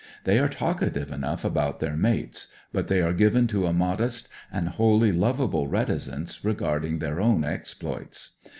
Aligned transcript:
They 0.23 0.39
are 0.39 0.49
talkative 0.49 1.11
enough 1.11 1.45
about 1.45 1.79
their 1.79 1.95
mates, 1.95 2.47
but 2.73 2.87
they 2.87 3.03
are 3.03 3.13
given 3.13 3.45
to 3.49 3.67
a 3.67 3.71
modest 3.71 4.27
and 4.51 4.67
wholly 4.69 5.11
lovable 5.11 5.67
reti 5.69 5.99
cence 6.09 6.43
regarding 6.43 6.97
their 6.97 7.21
own 7.21 7.43
exploits. 7.43 8.31